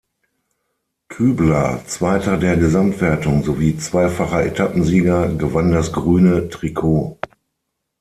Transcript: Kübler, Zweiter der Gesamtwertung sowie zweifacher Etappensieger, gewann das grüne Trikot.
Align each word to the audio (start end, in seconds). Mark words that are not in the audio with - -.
Kübler, 1.09 1.83
Zweiter 1.85 2.37
der 2.39 2.57
Gesamtwertung 2.57 3.43
sowie 3.43 3.77
zweifacher 3.77 4.43
Etappensieger, 4.43 5.27
gewann 5.35 5.71
das 5.71 5.91
grüne 5.93 6.49
Trikot. 6.49 7.19